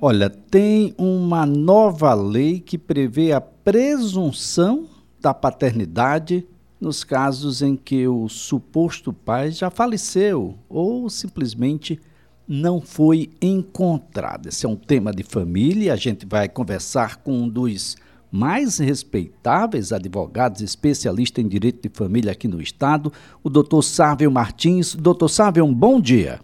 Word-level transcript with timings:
Olha, 0.00 0.30
tem 0.30 0.94
uma 0.96 1.44
nova 1.44 2.14
lei 2.14 2.60
que 2.60 2.78
prevê 2.78 3.32
a 3.32 3.40
presunção 3.40 4.86
da 5.20 5.34
paternidade 5.34 6.46
nos 6.80 7.02
casos 7.02 7.62
em 7.62 7.74
que 7.74 8.06
o 8.06 8.28
suposto 8.28 9.12
pai 9.12 9.50
já 9.50 9.70
faleceu 9.70 10.54
ou 10.68 11.10
simplesmente 11.10 11.98
não 12.46 12.80
foi 12.80 13.30
encontrado. 13.42 14.46
Esse 14.46 14.66
é 14.66 14.68
um 14.68 14.76
tema 14.76 15.10
de 15.12 15.24
família, 15.24 15.94
a 15.94 15.96
gente 15.96 16.24
vai 16.24 16.48
conversar 16.48 17.16
com 17.16 17.32
um 17.32 17.48
dos 17.48 17.96
mais 18.30 18.78
respeitáveis 18.78 19.92
advogados 19.92 20.60
especialistas 20.60 21.44
em 21.44 21.48
direito 21.48 21.88
de 21.88 21.92
família 21.92 22.30
aqui 22.30 22.46
no 22.46 22.62
estado, 22.62 23.12
o 23.42 23.50
doutor 23.50 23.82
Sávio 23.82 24.30
Martins. 24.30 24.94
Doutor 24.94 25.28
Sávio, 25.28 25.64
um 25.64 25.74
bom 25.74 26.00
dia. 26.00 26.38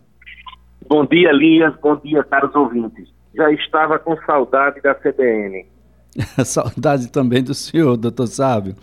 Bom 0.89 1.07
dia, 1.07 1.31
Elias. 1.31 1.73
Bom 1.81 1.95
dia, 2.03 2.25
caros 2.25 2.53
ouvintes. 2.57 3.14
Já 3.35 3.51
estava 3.51 3.99
com 3.99 4.17
saudade 4.25 4.81
da 4.81 4.95
CBN. 4.95 5.67
saudade 6.45 7.11
também 7.11 7.43
do 7.43 7.55
senhor, 7.55 7.97
doutor 7.97 8.27
Sávio. 8.27 8.75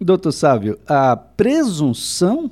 Doutor 0.00 0.32
Sávio, 0.32 0.78
a 0.88 1.16
presunção 1.16 2.50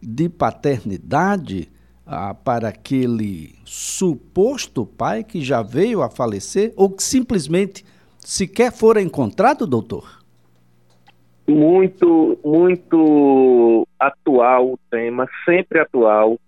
de 0.00 0.28
paternidade 0.28 1.70
ah, 2.06 2.34
para 2.34 2.68
aquele 2.68 3.54
suposto 3.64 4.84
pai 4.84 5.24
que 5.24 5.40
já 5.40 5.62
veio 5.62 6.02
a 6.02 6.10
falecer 6.10 6.72
ou 6.76 6.90
que 6.90 7.02
simplesmente 7.02 7.84
sequer 8.18 8.72
fora 8.72 9.00
encontrado, 9.00 9.66
doutor? 9.66 10.22
Muito, 11.48 12.38
muito 12.44 13.86
atual 13.98 14.72
o 14.72 14.78
tema, 14.90 15.28
sempre 15.44 15.80
atual. 15.80 16.38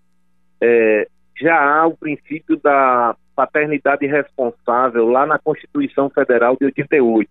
É, 0.61 1.09
já 1.41 1.57
há 1.57 1.87
o 1.87 1.97
princípio 1.97 2.57
da 2.63 3.17
paternidade 3.35 4.07
responsável 4.07 5.09
lá 5.09 5.27
na 5.27 5.39
Constituição 5.39 6.09
Federal 6.11 6.57
de 6.59 6.67
88. 6.67 7.31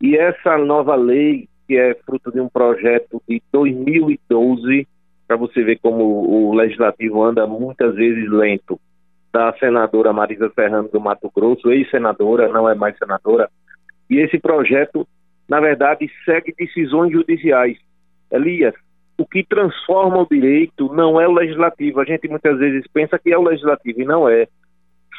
E 0.00 0.16
essa 0.16 0.56
nova 0.58 0.94
lei, 0.94 1.48
que 1.66 1.76
é 1.76 1.94
fruto 2.06 2.30
de 2.30 2.40
um 2.40 2.48
projeto 2.48 3.22
de 3.28 3.42
2012, 3.52 4.86
para 5.26 5.36
você 5.36 5.62
ver 5.62 5.78
como 5.80 6.04
o 6.04 6.54
legislativo 6.54 7.22
anda 7.22 7.46
muitas 7.46 7.94
vezes 7.94 8.30
lento, 8.30 8.80
da 9.32 9.52
senadora 9.58 10.12
Marisa 10.12 10.50
Serrano 10.54 10.88
do 10.88 11.00
Mato 11.00 11.30
Grosso, 11.34 11.70
ex-senadora, 11.70 12.48
não 12.48 12.68
é 12.68 12.74
mais 12.74 12.96
senadora. 12.96 13.50
E 14.08 14.16
esse 14.18 14.38
projeto, 14.38 15.06
na 15.48 15.60
verdade, 15.60 16.10
segue 16.24 16.54
decisões 16.56 17.12
judiciais. 17.12 17.76
Elias, 18.30 18.74
o 19.18 19.26
que 19.26 19.44
transforma 19.44 20.22
o 20.22 20.28
direito 20.28 20.92
não 20.94 21.20
é 21.20 21.28
o 21.28 21.32
legislativo. 21.32 22.00
A 22.00 22.04
gente 22.04 22.28
muitas 22.28 22.58
vezes 22.58 22.86
pensa 22.92 23.18
que 23.18 23.32
é 23.32 23.38
o 23.38 23.42
legislativo 23.42 24.00
e 24.00 24.04
não 24.04 24.28
é. 24.28 24.46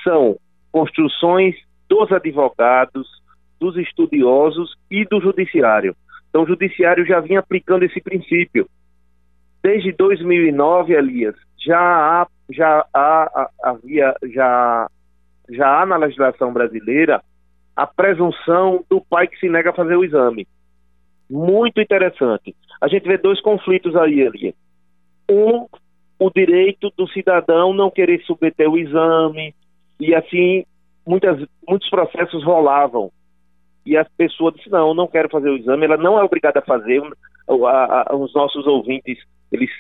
São 0.03 0.38
construções 0.72 1.55
dos 1.89 2.11
advogados, 2.11 3.08
dos 3.59 3.75
estudiosos 3.78 4.75
e 4.89 5.05
do 5.05 5.19
judiciário. 5.19 5.95
Então, 6.30 6.44
o 6.44 6.47
judiciário 6.47 7.05
já 7.05 7.19
vinha 7.19 7.39
aplicando 7.39 7.83
esse 7.83 8.00
princípio. 8.00 8.67
Desde 9.61 9.92
2009, 9.92 10.94
Elias, 10.94 11.36
já 11.59 11.80
há, 11.80 12.27
já 12.50 12.86
há, 12.94 13.50
havia, 13.64 14.16
já, 14.31 14.88
já 15.50 15.81
há 15.81 15.86
na 15.86 15.97
legislação 15.97 16.53
brasileira 16.53 17.22
a 17.75 17.88
presunção 17.88 18.83
do 18.89 19.02
pai 19.02 19.27
que 19.27 19.39
se 19.39 19.50
nega 19.50 19.72
a 19.72 19.73
fazer 19.73 19.95
o 19.95 20.03
exame. 20.03 20.47
Muito 21.30 21.81
interessante. 21.81 22.55
A 22.81 22.88
gente 22.88 23.08
vê 23.08 23.17
dois 23.17 23.42
conflitos 23.42 23.95
aí, 23.95 24.25
ali. 24.25 24.55
Um, 25.30 25.67
o 26.17 26.30
direito 26.30 26.92
do 26.97 27.08
cidadão 27.08 27.73
não 27.73 27.89
querer 27.89 28.22
submeter 28.23 28.70
o 28.70 28.77
exame, 28.77 29.53
e 30.00 30.16
assim, 30.16 30.64
muitas, 31.05 31.45
muitos 31.67 31.89
processos 31.89 32.44
rolavam. 32.44 33.11
E 33.86 33.97
a 33.97 34.05
pessoa 34.17 34.52
disse, 34.52 34.69
não, 34.69 34.94
não 34.94 35.08
quero 35.08 35.30
fazer 35.30 35.50
o 35.50 35.58
exame, 35.58 35.86
ela 35.86 35.97
não 35.97 36.19
é 36.19 36.23
obrigada 36.23 36.59
a 36.59 36.66
fazer. 36.66 37.02
A, 37.47 38.11
a, 38.11 38.16
os 38.16 38.33
nossos 38.33 38.67
ouvintes, 38.67 39.17
eles 39.52 39.71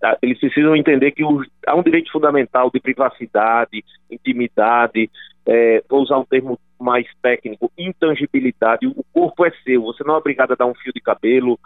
Tá? 0.00 0.18
eles 0.20 0.38
precisam 0.38 0.76
entender 0.76 1.12
que 1.12 1.24
o, 1.24 1.42
há 1.66 1.74
um 1.74 1.82
direito 1.82 2.10
fundamental 2.12 2.70
de 2.70 2.78
privacidade, 2.78 3.82
intimidade, 4.10 5.10
é, 5.46 5.82
vou 5.88 6.02
usar 6.02 6.18
um 6.18 6.24
termo 6.24 6.58
mais 6.78 7.06
técnico, 7.22 7.72
intangibilidade. 7.78 8.86
O 8.86 9.04
corpo 9.12 9.46
é 9.46 9.50
seu, 9.64 9.82
você 9.82 10.04
não 10.04 10.14
é 10.14 10.18
obrigado 10.18 10.52
a 10.52 10.56
dar 10.56 10.66
um 10.66 10.74
fio 10.74 10.92
de 10.92 11.00
cabelo, 11.00 11.58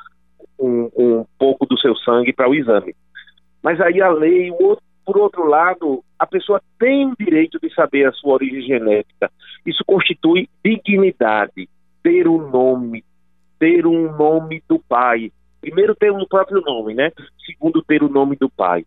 um, 0.59 0.91
um 0.97 1.27
pouco 1.39 1.67
do 1.67 1.79
seu 1.81 1.97
sangue 1.97 2.33
para 2.33 2.49
o 2.49 2.55
exame. 2.55 2.95
Mas 3.61 3.81
aí 3.81 4.01
a 4.01 4.09
lei, 4.09 4.51
outro, 4.53 4.85
por 5.09 5.17
outro 5.17 5.47
lado, 5.47 6.05
a 6.19 6.27
pessoa 6.27 6.61
tem 6.79 7.07
o 7.07 7.17
direito 7.19 7.59
de 7.59 7.73
saber 7.73 8.07
a 8.07 8.13
sua 8.13 8.35
origem 8.35 8.61
genética. 8.61 9.33
Isso 9.65 9.83
constitui 9.87 10.51
dignidade, 10.63 11.67
ter 12.03 12.29
um 12.29 12.51
nome, 12.51 13.03
ter 13.59 13.87
um 13.87 14.15
nome 14.15 14.63
do 14.69 14.79
pai, 14.79 15.33
primeiro 15.63 15.95
ter 15.95 16.13
um 16.13 16.27
próprio 16.27 16.61
nome, 16.61 16.93
né? 16.93 17.11
Segundo 17.47 17.83
ter 17.83 18.03
o 18.03 18.11
nome 18.11 18.37
do 18.37 18.51
pai. 18.51 18.85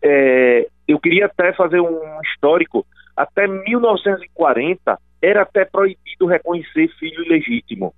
É, 0.00 0.68
eu 0.86 1.00
queria 1.00 1.26
até 1.26 1.52
fazer 1.54 1.80
um 1.80 2.20
histórico. 2.20 2.86
Até 3.16 3.48
1940 3.48 4.96
era 5.20 5.42
até 5.42 5.64
proibido 5.64 6.26
reconhecer 6.26 6.86
filho 7.00 7.24
ilegítimo. 7.24 7.92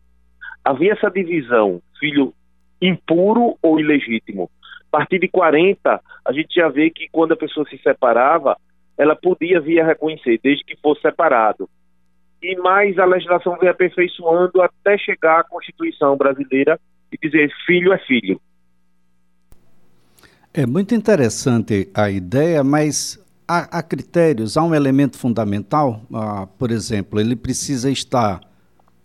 Havia 0.64 0.94
essa 0.94 1.10
divisão, 1.10 1.82
filho 2.00 2.32
impuro 2.80 3.58
ou 3.60 3.78
ilegítimo. 3.78 4.50
A 4.94 4.98
partir 4.98 5.18
de 5.18 5.26
40, 5.26 6.00
a 6.24 6.32
gente 6.32 6.54
já 6.54 6.68
vê 6.68 6.88
que 6.88 7.08
quando 7.10 7.32
a 7.32 7.36
pessoa 7.36 7.68
se 7.68 7.76
separava, 7.78 8.56
ela 8.96 9.16
podia 9.16 9.60
vir 9.60 9.80
a 9.80 9.86
reconhecer, 9.86 10.38
desde 10.40 10.62
que 10.62 10.76
fosse 10.76 11.00
separado. 11.00 11.68
E 12.40 12.54
mais 12.58 12.96
a 12.96 13.04
legislação 13.04 13.58
veio 13.58 13.72
aperfeiçoando 13.72 14.62
até 14.62 14.96
chegar 14.96 15.40
à 15.40 15.42
Constituição 15.42 16.16
brasileira, 16.16 16.78
e 17.10 17.18
dizer 17.18 17.52
filho 17.66 17.92
é 17.92 17.98
filho. 17.98 18.40
É 20.52 20.64
muito 20.64 20.94
interessante 20.94 21.90
a 21.92 22.08
ideia, 22.08 22.62
mas 22.62 23.18
há, 23.48 23.78
há 23.78 23.82
critérios, 23.82 24.56
há 24.56 24.62
um 24.62 24.76
elemento 24.76 25.18
fundamental, 25.18 26.02
ah, 26.14 26.46
por 26.56 26.70
exemplo, 26.70 27.18
ele 27.18 27.34
precisa 27.34 27.90
estar 27.90 28.40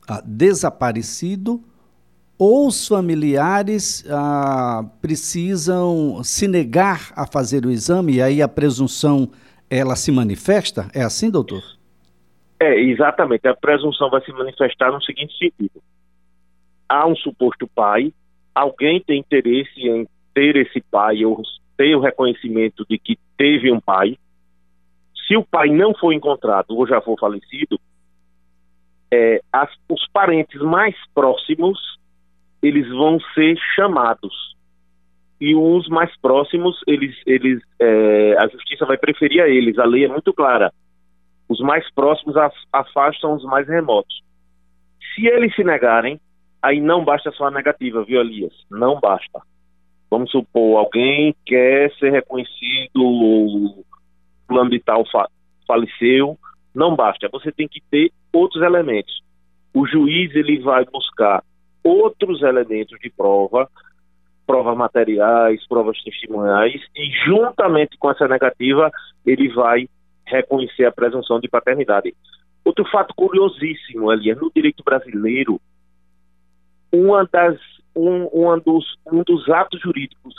ah, 0.08 0.22
desaparecido 0.24 1.64
ou 2.40 2.68
os 2.68 2.88
familiares 2.88 4.04
ah, 4.10 4.84
precisam 5.02 6.24
se 6.24 6.48
negar 6.48 7.12
a 7.16 7.28
fazer 7.28 7.66
o 7.66 7.72
exame 7.72 8.16
e 8.16 8.22
aí 8.22 8.42
a 8.42 8.48
presunção 8.48 9.30
ela 9.70 9.96
se 9.96 10.12
manifesta? 10.12 10.88
É 10.96 11.04
assim, 11.04 11.30
doutor? 11.30 11.62
É, 12.60 12.80
exatamente. 12.80 13.48
A 13.48 13.54
presunção 13.54 14.10
vai 14.10 14.24
se 14.24 14.32
manifestar 14.32 14.92
no 14.92 15.02
seguinte 15.04 15.38
sentido 15.38 15.82
há 16.90 17.06
um 17.06 17.16
suposto 17.16 17.68
pai, 17.68 18.12
alguém 18.54 19.00
tem 19.00 19.20
interesse 19.20 19.88
em 19.88 20.08
ter 20.34 20.56
esse 20.56 20.82
pai 20.82 21.24
ou 21.24 21.42
ter 21.78 21.96
o 21.96 22.02
reconhecimento 22.02 22.84
de 22.90 22.98
que 22.98 23.18
teve 23.38 23.72
um 23.72 23.80
pai. 23.80 24.18
Se 25.28 25.38
o 25.38 25.46
pai 25.46 25.70
não 25.70 25.94
for 25.94 26.12
encontrado 26.12 26.72
ou 26.72 26.88
já 26.88 27.00
for 27.00 27.18
falecido, 27.20 27.80
é, 29.14 29.40
as, 29.54 29.70
os 29.88 30.08
parentes 30.12 30.60
mais 30.62 30.96
próximos 31.14 31.78
eles 32.62 32.88
vão 32.90 33.20
ser 33.34 33.58
chamados 33.76 34.56
e 35.40 35.56
os 35.56 35.88
mais 35.88 36.16
próximos 36.20 36.80
eles 36.86 37.16
eles 37.26 37.62
é, 37.80 38.36
a 38.38 38.48
justiça 38.48 38.86
vai 38.86 38.98
preferir 38.98 39.42
a 39.42 39.48
eles 39.48 39.78
a 39.80 39.86
lei 39.86 40.06
é 40.06 40.08
muito 40.08 40.34
clara 40.34 40.72
os 41.48 41.60
mais 41.62 41.90
próximos 41.94 42.36
afastam 42.72 43.36
os 43.36 43.44
mais 43.44 43.68
remotos 43.68 44.22
se 45.16 45.28
eles 45.28 45.56
se 45.56 45.64
negarem 45.64 46.20
aí 46.62 46.80
não 46.80 47.04
basta 47.04 47.32
só 47.32 47.46
a 47.46 47.52
negativa, 47.52 48.04
viu, 48.04 48.20
Elias? 48.22 48.54
Não 48.70 49.00
basta. 49.00 49.42
Vamos 50.10 50.32
supor, 50.32 50.80
alguém 50.80 51.36
quer 51.46 51.92
ser 51.96 52.12
reconhecido, 52.12 53.84
plano 54.48 54.70
de 54.70 54.80
tal 54.80 55.06
fa 55.10 55.28
faleceu, 55.68 56.38
não 56.74 56.96
basta. 56.96 57.30
Você 57.32 57.52
tem 57.52 57.68
que 57.68 57.80
ter 57.92 58.12
outros 58.34 58.64
elementos. 58.64 59.22
O 59.72 59.86
juiz 59.86 60.36
ele 60.36 60.60
vai 60.60 60.84
buscar 60.86 61.44
outros 61.90 62.42
elementos 62.42 63.00
de 63.00 63.10
prova, 63.10 63.70
provas 64.46 64.78
materiais, 64.78 65.66
provas 65.68 66.02
testemunhais, 66.04 66.82
e 66.96 67.12
juntamente 67.26 67.98
com 67.98 68.10
essa 68.12 68.28
negativa, 68.28 68.92
ele 69.26 69.50
vai 69.50 69.88
reconhecer 70.26 70.86
a 70.86 70.92
presunção 70.92 71.40
de 71.40 71.48
paternidade. 71.48 72.16
Outro 72.64 72.86
fato 72.86 73.14
curiosíssimo, 73.16 74.12
Elias, 74.12 74.40
no 74.40 74.52
direito 74.54 74.84
brasileiro, 74.84 75.60
uma 76.92 77.28
das, 77.32 77.58
um, 77.96 78.26
uma 78.26 78.60
dos, 78.60 78.86
um 79.12 79.24
dos 79.24 79.48
atos 79.50 79.80
jurídicos 79.82 80.34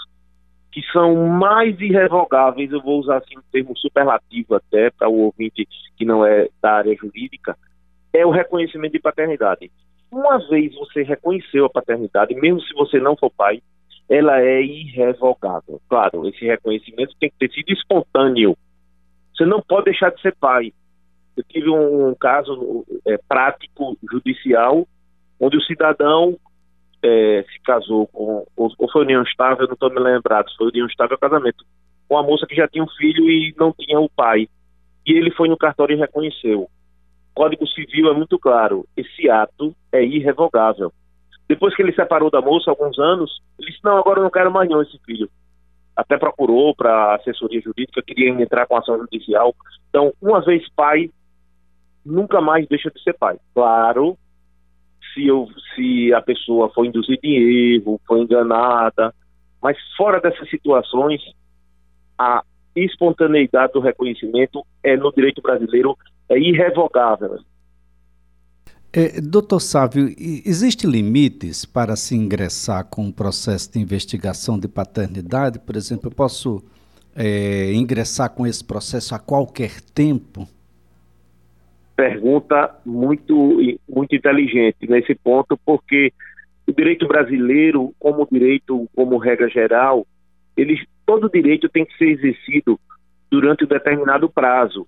que 0.72 0.82
são 0.92 1.26
mais 1.26 1.80
irrevogáveis, 1.80 2.70
eu 2.70 2.80
vou 2.80 3.00
usar 3.00 3.18
assim 3.18 3.36
um 3.36 3.42
termo 3.50 3.76
superlativo 3.76 4.54
até 4.54 4.90
para 4.90 5.08
o 5.08 5.22
ouvinte 5.22 5.66
que 5.96 6.04
não 6.04 6.24
é 6.24 6.48
da 6.62 6.74
área 6.74 6.94
jurídica, 6.94 7.56
é 8.12 8.24
o 8.24 8.30
reconhecimento 8.30 8.92
de 8.92 9.00
paternidade. 9.00 9.70
Uma 10.10 10.38
vez 10.48 10.74
você 10.74 11.02
reconheceu 11.02 11.66
a 11.66 11.70
paternidade, 11.70 12.34
mesmo 12.34 12.60
se 12.62 12.74
você 12.74 12.98
não 12.98 13.16
for 13.16 13.30
pai, 13.30 13.62
ela 14.08 14.40
é 14.40 14.60
irrevogável. 14.60 15.80
Claro, 15.88 16.28
esse 16.28 16.44
reconhecimento 16.44 17.14
tem 17.20 17.30
que 17.30 17.38
ter 17.38 17.52
sido 17.54 17.70
espontâneo. 17.72 18.56
Você 19.34 19.44
não 19.44 19.62
pode 19.62 19.84
deixar 19.84 20.10
de 20.10 20.20
ser 20.20 20.34
pai. 20.36 20.72
eu 21.36 21.44
tive 21.44 21.70
um 21.70 22.14
caso 22.14 22.84
é, 23.06 23.16
prático 23.28 23.96
judicial 24.10 24.86
onde 25.40 25.56
o 25.56 25.62
cidadão 25.62 26.36
é, 27.02 27.44
se 27.50 27.60
casou 27.62 28.06
com, 28.08 28.46
ou, 28.56 28.70
ou 28.78 28.90
foi 28.90 29.02
união 29.02 29.22
estável, 29.22 29.66
não 29.66 29.74
estou 29.74 29.90
me 29.90 30.00
lembrado, 30.00 30.50
foi 30.56 30.68
união 30.68 30.86
estável 30.86 31.16
casamento, 31.16 31.64
com 32.06 32.14
uma 32.14 32.22
moça 32.22 32.46
que 32.46 32.54
já 32.54 32.68
tinha 32.68 32.84
um 32.84 32.90
filho 32.90 33.30
e 33.30 33.54
não 33.58 33.72
tinha 33.72 33.98
o 33.98 34.10
pai. 34.10 34.48
E 35.06 35.12
ele 35.12 35.30
foi 35.30 35.48
no 35.48 35.56
cartório 35.56 35.96
e 35.96 35.98
reconheceu. 35.98 36.68
Código 37.34 37.66
Civil 37.68 38.10
é 38.10 38.14
muito 38.14 38.38
claro, 38.38 38.86
esse 38.96 39.28
ato 39.30 39.74
é 39.92 40.04
irrevogável. 40.04 40.92
Depois 41.48 41.74
que 41.74 41.82
ele 41.82 41.92
separou 41.92 42.30
da 42.30 42.40
moça, 42.40 42.70
alguns 42.70 42.98
anos, 42.98 43.42
ele 43.58 43.70
disse, 43.70 43.82
não, 43.84 43.96
agora 43.96 44.20
eu 44.20 44.24
não 44.24 44.30
quero 44.30 44.52
mais 44.52 44.68
não 44.68 44.82
esse 44.82 44.98
filho. 45.04 45.28
Até 45.96 46.16
procurou 46.16 46.74
para 46.74 47.14
assessoria 47.16 47.60
jurídica, 47.60 48.02
queria 48.02 48.30
entrar 48.30 48.66
com 48.66 48.76
ação 48.76 48.98
judicial. 48.98 49.54
Então, 49.88 50.12
uma 50.22 50.40
vez 50.40 50.64
pai, 50.74 51.10
nunca 52.04 52.40
mais 52.40 52.66
deixa 52.68 52.90
de 52.90 53.02
ser 53.02 53.14
pai. 53.14 53.38
Claro 53.54 54.16
se, 55.14 55.26
eu, 55.26 55.48
se 55.74 56.12
a 56.12 56.22
pessoa 56.22 56.70
foi 56.72 56.88
induzida 56.88 57.20
em 57.24 57.74
erro, 57.74 58.00
foi 58.06 58.20
enganada, 58.20 59.14
mas 59.62 59.76
fora 59.96 60.20
dessas 60.20 60.48
situações, 60.48 61.20
a 62.18 62.42
espontaneidade 62.74 63.72
do 63.72 63.80
reconhecimento 63.80 64.64
é 64.82 64.96
no 64.96 65.12
direito 65.12 65.42
brasileiro 65.42 65.96
é 66.30 66.38
irrevogável. 66.38 67.38
É, 68.92 69.20
doutor 69.20 69.60
Sávio, 69.60 70.12
existem 70.18 70.90
limites 70.90 71.64
para 71.64 71.94
se 71.94 72.16
ingressar 72.16 72.84
com 72.86 73.04
um 73.04 73.12
processo 73.12 73.72
de 73.72 73.78
investigação 73.78 74.58
de 74.58 74.66
paternidade? 74.66 75.60
Por 75.60 75.76
exemplo, 75.76 76.08
eu 76.08 76.14
posso 76.14 76.64
é, 77.14 77.72
ingressar 77.72 78.30
com 78.30 78.46
esse 78.46 78.64
processo 78.64 79.14
a 79.14 79.18
qualquer 79.18 79.80
tempo? 79.94 80.48
pergunta 82.00 82.74
muito, 82.86 83.58
muito 83.86 84.16
inteligente 84.16 84.88
nesse 84.88 85.14
ponto, 85.14 85.54
porque 85.66 86.10
o 86.66 86.72
direito 86.72 87.06
brasileiro, 87.06 87.92
como 87.98 88.26
direito, 88.32 88.88
como 88.96 89.18
regra 89.18 89.50
geral, 89.50 90.06
ele, 90.56 90.82
todo 91.04 91.28
direito 91.28 91.68
tem 91.68 91.84
que 91.84 91.94
ser 91.98 92.08
exercido 92.08 92.80
durante 93.30 93.64
um 93.64 93.68
determinado 93.68 94.30
prazo. 94.30 94.86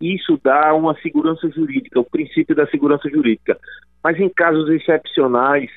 Isso 0.00 0.38
dá 0.42 0.74
uma 0.74 0.94
segurança 1.00 1.48
jurídica, 1.50 2.00
o 2.00 2.04
princípio 2.04 2.54
da 2.54 2.66
segurança 2.66 3.08
jurídica. 3.08 3.58
Mas 4.02 4.18
em 4.18 4.28
casos 4.28 4.68
excepcionais, 4.68 5.70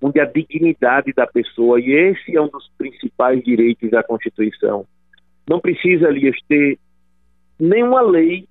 onde 0.00 0.20
a 0.20 0.24
dignidade 0.24 1.12
da 1.12 1.26
pessoa, 1.26 1.80
e 1.80 1.90
esse 1.90 2.36
é 2.36 2.40
um 2.40 2.48
dos 2.48 2.70
principais 2.78 3.42
direitos 3.42 3.90
da 3.90 4.02
Constituição, 4.02 4.86
não 5.48 5.60
precisa, 5.60 6.08
Elias, 6.08 6.36
ter 6.48 6.78
nenhuma 7.58 8.00
lei 8.00 8.46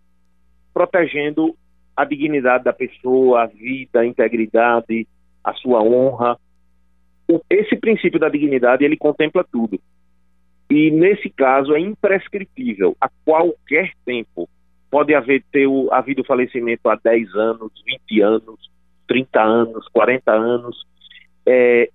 protegendo 0.73 1.55
a 1.95 2.05
dignidade 2.05 2.63
da 2.63 2.73
pessoa, 2.73 3.43
a 3.43 3.45
vida, 3.47 4.01
a 4.01 4.05
integridade, 4.05 5.07
a 5.43 5.53
sua 5.53 5.81
honra. 5.81 6.37
Esse 7.49 7.75
princípio 7.75 8.19
da 8.19 8.29
dignidade, 8.29 8.83
ele 8.83 8.97
contempla 8.97 9.43
tudo. 9.43 9.79
E 10.69 10.91
nesse 10.91 11.29
caso 11.29 11.73
é 11.73 11.79
imprescritível, 11.79 12.95
a 12.99 13.09
qualquer 13.25 13.91
tempo. 14.05 14.49
Pode 14.89 15.13
haver 15.13 15.43
ter 15.51 15.67
havido 15.91 16.23
falecimento 16.23 16.89
há 16.89 16.95
10 16.95 17.35
anos, 17.35 17.71
20 18.09 18.21
anos, 18.21 18.71
30 19.07 19.41
anos, 19.41 19.87
40 19.89 20.31
anos. 20.31 20.85
É, 21.45 21.89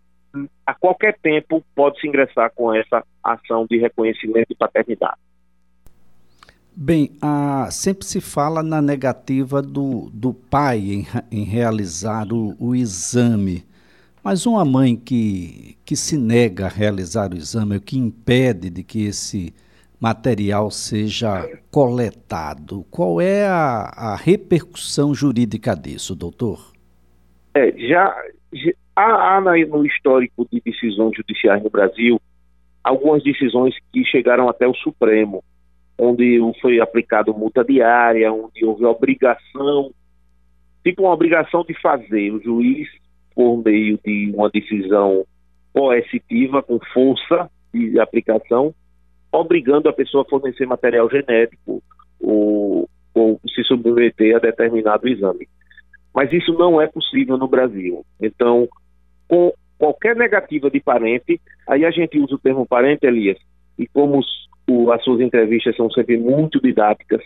a 0.67 0.75
qualquer 0.75 1.19
tempo 1.19 1.63
pode 1.75 2.01
se 2.01 2.07
ingressar 2.07 2.53
com 2.55 2.73
essa 2.75 3.05
ação 3.23 3.67
de 3.69 3.79
reconhecimento 3.79 4.49
de 4.49 4.55
paternidade. 4.55 5.19
Bem, 6.75 7.11
sempre 7.71 8.07
se 8.07 8.19
fala 8.19 8.63
na 8.63 8.81
negativa 8.81 9.61
do, 9.61 10.09
do 10.11 10.33
pai 10.33 10.79
em, 10.79 11.07
em 11.31 11.45
realizar 11.45 12.33
o, 12.33 12.57
o, 12.59 12.75
exame. 12.75 13.63
Mas 14.25 14.47
uma 14.47 14.65
mãe 14.65 14.97
que, 14.97 15.77
que 15.85 15.95
se 15.95 16.17
nega 16.17 16.67
a 16.67 16.71
realizar 16.71 17.31
o 17.31 17.37
exame, 17.37 17.77
o 17.77 17.81
que 17.81 17.99
impede 17.99 18.71
de 18.71 18.83
que 18.83 19.05
esse 19.05 19.53
material 20.03 20.69
seja 20.69 21.49
coletado, 21.71 22.85
qual 22.91 23.21
é 23.21 23.47
a, 23.47 23.85
a 23.97 24.17
repercussão 24.17 25.15
jurídica 25.15 25.77
disso, 25.77 26.17
doutor? 26.17 26.73
É, 27.55 27.71
já, 27.79 28.13
já 28.53 28.73
há, 28.97 29.37
há 29.37 29.41
no 29.41 29.87
histórico 29.87 30.49
de 30.51 30.61
decisões 30.61 31.17
judiciais 31.17 31.63
no 31.63 31.71
Brasil 31.71 32.21
algumas 32.83 33.23
decisões 33.23 33.77
que 33.93 34.05
chegaram 34.05 34.49
até 34.49 34.67
o 34.67 34.75
Supremo 34.75 35.45
onde 35.97 36.41
foi 36.61 36.81
aplicado 36.81 37.33
multa 37.33 37.65
diária, 37.65 38.33
onde 38.33 38.65
houve 38.65 38.85
obrigação, 38.85 39.93
tipo 40.85 41.03
uma 41.03 41.13
obrigação 41.13 41.63
de 41.63 41.81
fazer, 41.81 42.33
o 42.33 42.43
juiz, 42.43 42.89
por 43.37 43.63
meio 43.63 44.01
de 44.05 44.33
uma 44.35 44.51
decisão 44.51 45.25
coercitiva, 45.73 46.61
com 46.61 46.81
força 46.93 47.49
de 47.73 48.01
aplicação, 48.01 48.75
obrigando 49.33 49.89
a 49.89 49.93
pessoa 49.93 50.23
a 50.23 50.29
fornecer 50.29 50.67
material 50.67 51.09
genético 51.11 51.83
ou, 52.21 52.89
ou 53.15 53.41
se 53.55 53.65
submeter 53.65 54.37
a 54.37 54.39
determinado 54.39 55.09
exame. 55.09 55.49
Mas 56.15 56.33
isso 56.33 56.53
não 56.53 56.81
é 56.81 56.87
possível 56.87 57.39
no 57.39 57.49
Brasil. 57.49 58.05
Então, 58.21 58.69
com 59.27 59.53
qualquer 59.79 60.15
negativa 60.15 60.71
de 60.71 60.79
parente, 60.79 61.41
aí 61.67 61.85
a 61.85 61.91
gente 61.91 62.19
usa 62.19 62.35
o 62.35 62.39
termo 62.39 62.67
parente, 62.67 63.07
Elias, 63.07 63.39
e 63.79 63.87
como 63.89 64.21
o, 64.71 64.93
as 64.93 65.03
suas 65.03 65.21
entrevistas 65.21 65.75
são 65.75 65.91
sempre 65.91 66.17
muito 66.19 66.61
didáticas 66.61 67.23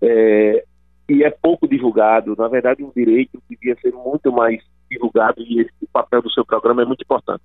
é, 0.00 0.64
e 1.08 1.22
é 1.22 1.30
pouco 1.30 1.68
divulgado. 1.68 2.34
Na 2.36 2.48
verdade, 2.48 2.82
o 2.82 2.92
direito 2.94 3.40
devia 3.48 3.76
ser 3.80 3.92
muito 3.92 4.32
mais 4.32 4.62
divulgado 4.90 5.42
e 5.42 5.60
esse, 5.60 5.72
o 5.82 5.88
papel 5.92 6.22
do 6.22 6.30
seu 6.30 6.44
programa 6.44 6.82
é 6.82 6.86
muito 6.86 7.02
importante. 7.02 7.42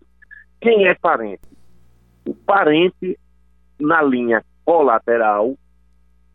Quem 0.62 0.88
é 0.88 0.96
parente? 0.96 1.42
O 2.26 2.34
parente, 2.34 3.18
na 3.80 4.02
linha 4.02 4.44
colateral, 4.66 5.56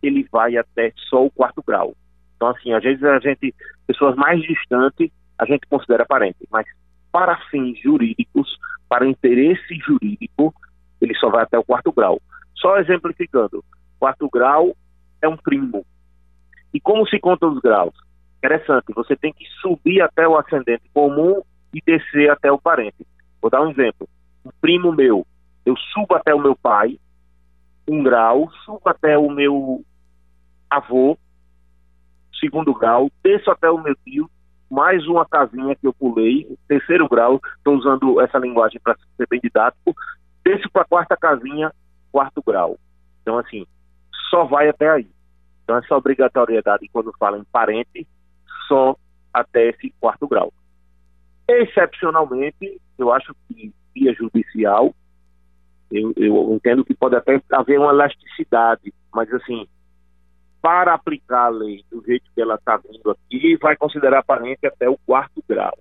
ele 0.02 0.26
vai 0.30 0.56
até 0.56 0.92
só 1.08 1.24
o 1.24 1.30
quarto 1.30 1.62
grau. 1.66 1.94
Então, 2.36 2.48
assim, 2.48 2.72
às 2.72 2.82
vezes 2.82 3.02
a 3.02 3.18
gente, 3.20 3.54
pessoas 3.86 4.16
mais 4.16 4.40
distantes, 4.42 5.10
a 5.38 5.44
gente 5.44 5.66
considera 5.68 6.04
parente, 6.06 6.46
mas 6.50 6.66
para 7.10 7.36
fins 7.50 7.78
jurídicos, 7.80 8.58
para 8.88 9.06
interesse 9.06 9.76
jurídico, 9.86 10.54
ele 11.00 11.14
só 11.14 11.30
vai 11.30 11.42
até 11.42 11.58
o 11.58 11.64
quarto 11.64 11.92
grau. 11.92 12.20
Só 12.56 12.78
exemplificando, 12.78 13.64
quarto 13.98 14.28
grau 14.28 14.76
é 15.22 15.28
um 15.28 15.36
primo. 15.36 15.84
E 16.72 16.80
como 16.80 17.06
se 17.06 17.18
conta 17.18 17.46
os 17.46 17.60
graus? 17.60 17.94
Interessante, 18.38 18.92
você 18.94 19.16
tem 19.16 19.32
que 19.32 19.44
subir 19.60 20.00
até 20.02 20.26
o 20.26 20.36
ascendente 20.36 20.82
comum 20.92 21.40
e 21.72 21.80
descer 21.80 22.30
até 22.30 22.50
o 22.50 22.60
parente. 22.60 23.06
Vou 23.40 23.50
dar 23.50 23.62
um 23.62 23.70
exemplo. 23.70 24.08
Um 24.44 24.50
primo 24.60 24.92
meu, 24.92 25.26
eu 25.64 25.76
subo 25.76 26.14
até 26.14 26.34
o 26.34 26.40
meu 26.40 26.54
pai, 26.54 26.98
um 27.88 28.02
grau, 28.02 28.50
subo 28.64 28.80
até 28.84 29.16
o 29.18 29.30
meu 29.30 29.84
avô, 30.70 31.18
segundo 32.38 32.74
grau, 32.74 33.10
desço 33.22 33.50
até 33.50 33.70
o 33.70 33.78
meu 33.78 33.94
tio, 34.04 34.30
mais 34.70 35.06
uma 35.06 35.24
casinha 35.26 35.76
que 35.76 35.86
eu 35.86 35.92
pulei, 35.92 36.46
terceiro 36.66 37.08
grau, 37.08 37.40
estou 37.58 37.76
usando 37.76 38.20
essa 38.20 38.38
linguagem 38.38 38.80
para 38.82 38.96
ser 39.16 39.26
bem 39.28 39.40
didático, 39.40 39.94
desço 40.44 40.68
para 40.70 40.82
a 40.82 40.86
quarta 40.86 41.16
casinha, 41.16 41.72
quarto 42.10 42.42
grau. 42.44 42.78
Então, 43.22 43.38
assim, 43.38 43.66
só 44.30 44.44
vai 44.44 44.68
até 44.68 44.90
aí. 44.90 45.08
Então, 45.62 45.76
essa 45.76 45.96
obrigatoriedade, 45.96 46.88
quando 46.92 47.12
fala 47.18 47.38
em 47.38 47.44
parente, 47.44 48.06
só 48.68 48.96
até 49.32 49.68
esse 49.68 49.94
quarto 50.00 50.26
grau. 50.26 50.52
Excepcionalmente, 51.48 52.80
eu 52.98 53.12
acho 53.12 53.34
que 53.48 53.72
via 53.94 54.14
judicial, 54.14 54.94
eu, 55.90 56.12
eu 56.16 56.54
entendo 56.54 56.84
que 56.84 56.94
pode 56.94 57.16
até 57.16 57.40
haver 57.52 57.78
uma 57.78 57.92
elasticidade, 57.92 58.92
mas 59.12 59.32
assim, 59.32 59.66
para 60.60 60.94
aplicar 60.94 61.46
a 61.46 61.50
lei 61.50 61.84
do 61.90 62.02
jeito 62.04 62.24
que 62.34 62.40
ela 62.40 62.54
está 62.54 62.76
vindo 62.76 63.10
aqui, 63.10 63.56
vai 63.56 63.76
considerar 63.76 64.24
parente 64.24 64.66
até 64.66 64.88
o 64.88 64.98
quarto 65.06 65.42
grau. 65.48 65.76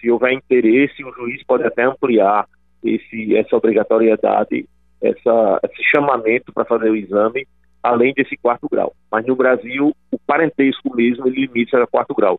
Se 0.00 0.10
houver 0.10 0.32
interesse, 0.32 1.04
o 1.04 1.12
juiz 1.12 1.42
pode 1.44 1.64
até 1.64 1.84
ampliar 1.84 2.46
esse, 2.82 3.36
essa 3.36 3.56
obrigatoriedade 3.56 4.66
essa, 5.00 5.60
esse 5.64 5.82
chamamento 5.90 6.52
para 6.52 6.64
fazer 6.64 6.90
o 6.90 6.96
exame, 6.96 7.46
além 7.82 8.12
desse 8.12 8.36
quarto 8.36 8.68
grau. 8.68 8.94
Mas 9.10 9.26
no 9.26 9.34
Brasil, 9.34 9.94
o 10.10 10.18
parentesco 10.18 10.94
mesmo, 10.94 11.26
ele 11.26 11.46
limita 11.46 11.82
a 11.82 11.86
quarto 11.86 12.14
grau. 12.14 12.38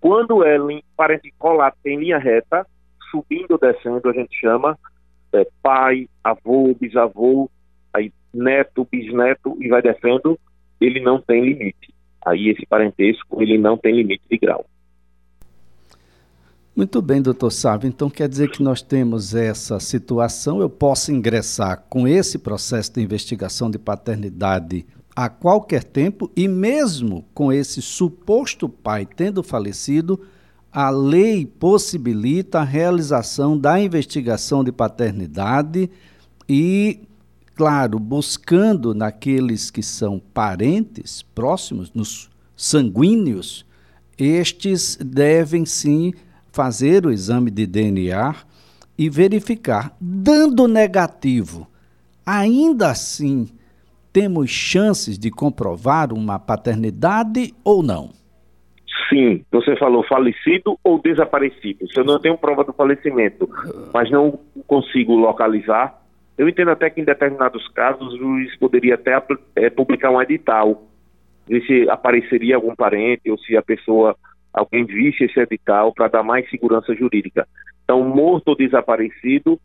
Quando 0.00 0.44
é 0.44 0.56
parente 0.96 1.32
colado 1.38 1.74
em 1.84 1.98
linha 1.98 2.18
reta, 2.18 2.66
subindo 3.10 3.52
ou 3.52 3.58
descendo, 3.58 4.08
a 4.08 4.12
gente 4.12 4.34
chama 4.38 4.78
é, 5.32 5.46
pai, 5.62 6.08
avô, 6.22 6.74
bisavô, 6.74 7.50
aí 7.92 8.12
neto, 8.32 8.86
bisneto 8.90 9.56
e 9.60 9.68
vai 9.68 9.82
descendo, 9.82 10.38
ele 10.80 11.00
não 11.00 11.20
tem 11.20 11.44
limite. 11.44 11.92
Aí 12.24 12.48
esse 12.48 12.66
parentesco, 12.66 13.42
ele 13.42 13.58
não 13.58 13.76
tem 13.76 13.94
limite 13.94 14.22
de 14.30 14.38
grau. 14.38 14.64
Muito 16.74 17.02
bem, 17.02 17.20
doutor 17.20 17.50
Sávio. 17.50 17.88
Então 17.88 18.08
quer 18.08 18.28
dizer 18.28 18.50
que 18.50 18.62
nós 18.62 18.80
temos 18.80 19.34
essa 19.34 19.78
situação. 19.80 20.60
Eu 20.60 20.70
posso 20.70 21.12
ingressar 21.12 21.84
com 21.88 22.06
esse 22.06 22.38
processo 22.38 22.94
de 22.94 23.02
investigação 23.02 23.70
de 23.70 23.78
paternidade 23.78 24.86
a 25.14 25.28
qualquer 25.28 25.82
tempo 25.82 26.30
e 26.36 26.46
mesmo 26.46 27.24
com 27.34 27.52
esse 27.52 27.82
suposto 27.82 28.68
pai 28.68 29.04
tendo 29.04 29.42
falecido, 29.42 30.20
a 30.72 30.88
lei 30.90 31.44
possibilita 31.44 32.60
a 32.60 32.64
realização 32.64 33.58
da 33.58 33.80
investigação 33.80 34.62
de 34.62 34.70
paternidade 34.70 35.90
e, 36.48 37.00
claro, 37.54 37.98
buscando 37.98 38.94
naqueles 38.94 39.70
que 39.70 39.82
são 39.82 40.20
parentes 40.32 41.22
próximos, 41.22 41.92
nos 41.92 42.30
sanguíneos, 42.56 43.66
estes 44.16 44.96
devem 44.96 45.64
sim 45.64 46.12
fazer 46.52 47.06
o 47.06 47.10
exame 47.10 47.50
de 47.50 47.66
DNA 47.66 48.34
e 48.96 49.08
verificar. 49.08 49.96
Dando 50.00 50.68
negativo, 50.68 51.66
ainda 52.24 52.90
assim 52.90 53.48
temos 54.12 54.50
chances 54.50 55.18
de 55.18 55.30
comprovar 55.30 56.12
uma 56.12 56.38
paternidade 56.38 57.54
ou 57.64 57.82
não? 57.82 58.19
Sim, 59.10 59.44
você 59.50 59.76
falou 59.76 60.04
falecido 60.04 60.78
ou 60.84 61.00
desaparecido. 61.02 61.86
Se 61.90 61.98
eu 61.98 62.04
não 62.04 62.20
tenho 62.20 62.38
prova 62.38 62.62
do 62.62 62.72
falecimento, 62.72 63.48
mas 63.92 64.08
não 64.08 64.38
consigo 64.68 65.16
localizar, 65.16 66.00
eu 66.38 66.48
entendo 66.48 66.70
até 66.70 66.88
que 66.88 67.00
em 67.00 67.04
determinados 67.04 67.66
casos 67.68 68.14
o 68.14 68.16
juiz 68.16 68.56
poderia 68.56 68.94
até 68.94 69.20
é, 69.56 69.68
publicar 69.68 70.10
um 70.10 70.22
edital, 70.22 70.84
ver 71.46 71.60
se 71.66 71.90
apareceria 71.90 72.54
algum 72.54 72.74
parente 72.74 73.28
ou 73.30 73.36
se 73.36 73.56
a 73.56 73.62
pessoa, 73.62 74.16
alguém 74.52 74.84
visse 74.84 75.24
esse 75.24 75.40
edital 75.40 75.92
para 75.92 76.06
dar 76.06 76.22
mais 76.22 76.48
segurança 76.48 76.94
jurídica. 76.94 77.48
Então, 77.82 78.04
morto 78.04 78.50
ou 78.50 78.56
desaparecido, 78.56 79.58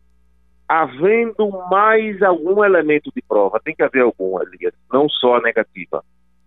havendo 0.68 1.48
mais 1.70 2.20
algum 2.20 2.64
elemento 2.64 3.12
de 3.14 3.22
prova, 3.22 3.60
tem 3.64 3.74
que 3.74 3.84
haver 3.84 4.02
algum, 4.02 4.40
Elias, 4.42 4.74
não 4.92 5.08
só 5.08 5.36
a 5.36 5.40
negativa. 5.40 6.02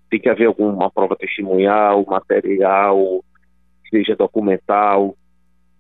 Tem 0.10 0.20
que 0.20 0.30
haver 0.30 0.48
alguma 0.48 0.90
prova 0.90 1.16
testemunhal, 1.16 2.06
material, 2.06 3.24
seja 3.90 4.16
documental, 4.16 5.16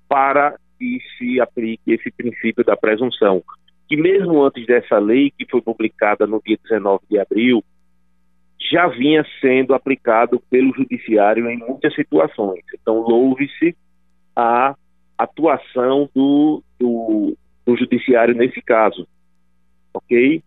para 0.07 0.57
que 0.77 0.99
se 1.17 1.39
aplique 1.39 1.91
esse 1.91 2.11
princípio 2.11 2.63
da 2.63 2.77
presunção. 2.77 3.43
Que 3.87 3.97
mesmo 3.97 4.43
antes 4.43 4.65
dessa 4.65 4.97
lei, 4.99 5.31
que 5.31 5.45
foi 5.49 5.61
publicada 5.61 6.27
no 6.27 6.41
dia 6.45 6.57
19 6.63 7.03
de 7.09 7.19
abril, 7.19 7.63
já 8.71 8.87
vinha 8.87 9.25
sendo 9.41 9.73
aplicado 9.73 10.41
pelo 10.49 10.73
judiciário 10.73 11.49
em 11.49 11.57
muitas 11.57 11.93
situações. 11.95 12.63
Então, 12.73 12.99
louve-se 12.99 13.75
a 14.35 14.75
atuação 15.17 16.09
do, 16.13 16.63
do, 16.79 17.37
do 17.65 17.77
judiciário 17.77 18.35
nesse 18.35 18.61
caso. 18.61 19.07
Ok? 19.93 20.43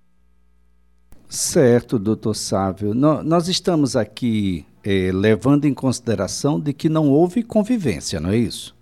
Certo, 1.32 1.98
doutor 1.98 2.34
Sávio. 2.34 2.92
No, 2.92 3.22
nós 3.22 3.48
estamos 3.48 3.96
aqui 3.96 4.66
eh, 4.84 5.10
levando 5.12 5.64
em 5.64 5.72
consideração 5.72 6.60
de 6.60 6.74
que 6.74 6.90
não 6.90 7.08
houve 7.10 7.42
convivência, 7.42 8.20
não 8.20 8.30
é 8.30 8.36
isso? 8.36 8.76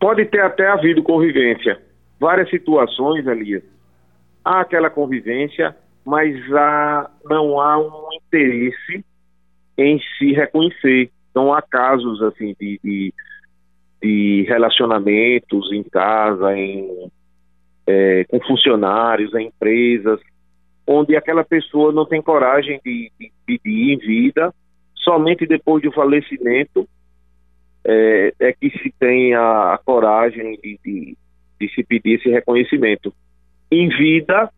Pode 0.00 0.24
ter 0.24 0.40
até 0.40 0.66
havido 0.66 1.02
convivência. 1.02 1.78
Várias 2.18 2.48
situações, 2.48 3.26
Elias. 3.26 3.62
Há 4.42 4.62
aquela 4.62 4.88
convivência, 4.88 5.76
mas 6.06 6.34
há, 6.54 7.10
não 7.26 7.60
há 7.60 7.78
um 7.78 8.08
interesse 8.14 9.04
em 9.76 10.00
se 10.16 10.32
reconhecer. 10.32 11.10
Então 11.30 11.52
há 11.52 11.60
casos 11.60 12.22
assim 12.22 12.56
de, 12.58 12.80
de 12.82 13.14
de 14.02 14.46
relacionamentos 14.48 15.70
em 15.72 15.82
casa, 15.82 16.56
em, 16.56 17.10
é, 17.86 18.24
com 18.24 18.40
funcionários, 18.40 19.34
em 19.34 19.48
empresas, 19.48 20.18
onde 20.86 21.16
aquela 21.16 21.44
pessoa 21.44 21.92
não 21.92 22.04
tem 22.04 22.22
coragem 22.22 22.80
de, 22.84 23.10
pedir 23.46 23.92
em 23.92 23.98
vida, 23.98 24.52
somente 24.96 25.46
depois 25.46 25.82
do 25.82 25.92
falecimento 25.92 26.88
é, 27.84 28.34
é 28.38 28.52
que 28.52 28.70
se 28.70 28.92
tem 28.98 29.34
a, 29.34 29.74
a 29.74 29.78
coragem 29.78 30.58
de, 30.62 30.78
de, 30.84 31.16
de, 31.60 31.74
se 31.74 31.82
pedir 31.82 32.18
esse 32.18 32.28
reconhecimento. 32.28 33.12
Em 33.70 33.88
vida, 33.88 34.50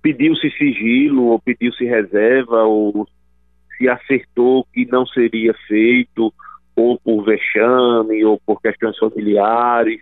pediu-se 0.00 0.50
sigilo, 0.50 1.28
ou 1.28 1.38
pediu-se 1.40 1.84
reserva, 1.84 2.62
ou 2.64 3.06
se 3.76 3.88
acertou 3.88 4.66
que 4.72 4.86
não 4.86 5.06
seria 5.06 5.54
feito, 5.66 6.32
ou 6.76 6.98
por 6.98 7.24
vexame, 7.24 8.24
ou 8.24 8.40
por 8.44 8.60
questões 8.60 8.96
familiares, 8.98 10.00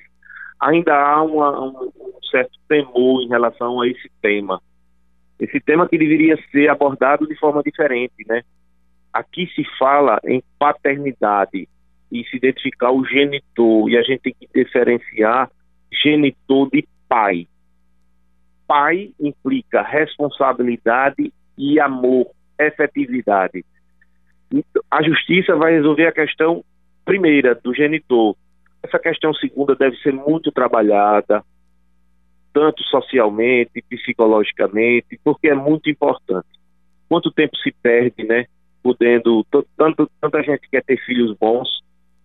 ainda 0.61 0.95
há 0.95 1.23
uma, 1.23 1.65
um 1.65 1.91
certo 2.31 2.59
temor 2.69 3.23
em 3.23 3.29
relação 3.29 3.81
a 3.81 3.89
esse 3.89 4.11
tema. 4.21 4.61
Esse 5.41 5.59
tema 5.59 5.89
que 5.89 5.97
deveria 5.97 6.37
ser 6.53 6.69
abordado 6.69 7.27
de 7.27 7.35
forma 7.37 7.63
diferente, 7.63 8.13
né? 8.29 8.43
Aqui 9.11 9.51
se 9.55 9.65
fala 9.79 10.21
em 10.25 10.43
paternidade 10.59 11.67
e 12.13 12.25
se 12.25 12.37
identificar 12.37 12.93
o 12.93 13.05
genitor, 13.05 13.89
e 13.89 13.97
a 13.97 14.03
gente 14.03 14.21
tem 14.21 14.35
que 14.39 14.49
diferenciar 14.55 15.51
genitor 15.91 16.69
de 16.71 16.87
pai. 17.09 17.47
Pai 18.67 19.13
implica 19.19 19.83
responsabilidade 19.83 21.33
e 21.57 21.81
amor, 21.81 22.31
efetividade. 22.59 23.65
A 24.91 25.03
justiça 25.03 25.57
vai 25.57 25.73
resolver 25.73 26.07
a 26.07 26.13
questão 26.13 26.65
primeira 27.05 27.55
do 27.55 27.75
genitor. 27.75 28.37
Essa 28.83 28.99
questão 28.99 29.33
segunda 29.35 29.75
deve 29.75 29.97
ser 29.99 30.13
muito 30.13 30.53
trabalhada, 30.53 31.43
tanto 32.53 32.83
socialmente, 32.85 33.83
psicologicamente, 33.89 35.19
porque 35.25 35.49
é 35.49 35.55
muito 35.55 35.89
importante. 35.89 36.49
Quanto 37.09 37.31
tempo 37.31 37.57
se 37.57 37.73
perde, 37.83 38.25
né? 38.25 38.47
Podendo, 38.83 39.45
tanto, 39.77 40.11
tanta 40.21 40.43
gente 40.43 40.69
quer 40.71 40.83
ter 40.83 40.97
filhos 41.05 41.37
bons 41.39 41.69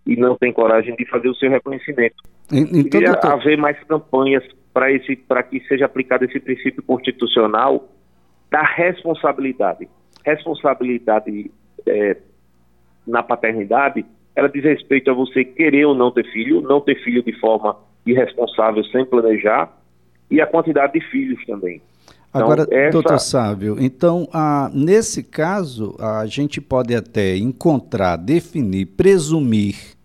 e 0.06 0.16
não 0.16 0.38
tem 0.38 0.54
coragem 0.54 0.96
de 0.96 1.06
fazer 1.06 1.28
o 1.28 1.36
seu 1.36 1.50
reconhecimento. 1.50 2.16
Então, 2.52 2.84
Deveria 2.84 3.12
doutor... 3.14 3.32
haver 3.32 3.58
mais 3.58 3.78
campanhas 3.84 4.44
para 4.74 4.92
esse, 4.92 5.16
para 5.16 5.42
que 5.42 5.60
seja 5.68 5.86
aplicado 5.86 6.26
esse 6.26 6.40
princípio 6.40 6.84
constitucional 6.84 7.90
da 8.52 8.62
responsabilidade. 8.62 9.88
Responsabilidade 10.24 11.52
é, 11.88 12.18
na 13.06 13.24
paternidade, 13.24 14.06
ela 14.36 14.50
diz 14.50 14.64
respeito 14.64 15.10
a 15.10 15.14
você 15.14 15.44
querer 15.44 15.86
ou 15.86 15.96
não 15.96 16.12
ter 16.12 16.26
filho, 16.32 16.62
não 16.62 16.82
ter 16.82 17.02
filho 17.04 17.24
de 17.24 17.34
forma 17.40 17.78
irresponsável 18.06 18.84
sem 18.86 19.06
planejar, 19.06 19.72
e 20.30 20.42
a 20.42 20.48
quantidade 20.48 20.94
de 20.94 21.02
filhos 21.10 21.44
também. 21.46 21.82
Então, 22.30 22.42
Agora, 22.42 22.68
essa... 22.70 22.92
doutor 22.92 23.20
Sávio, 23.20 23.78
então, 23.80 24.28
a, 24.34 24.70
nesse 24.74 25.24
caso, 25.24 25.96
a 26.00 26.26
gente 26.26 26.60
pode 26.60 26.94
até 26.94 27.38
encontrar, 27.38 28.18
definir, 28.18 28.88
presumir 28.88 29.96